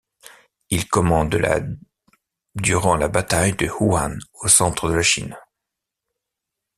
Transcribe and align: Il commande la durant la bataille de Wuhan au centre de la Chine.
Il 0.71 0.87
commande 0.87 1.35
la 1.35 1.59
durant 2.55 2.95
la 2.95 3.07
bataille 3.07 3.55
de 3.55 3.67
Wuhan 3.69 4.17
au 4.33 4.47
centre 4.47 4.89
de 4.89 4.95
la 4.95 5.03
Chine. 5.03 5.37